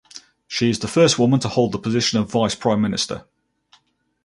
[0.47, 3.23] She is the first woman to hold the position of Vice Prime Minister.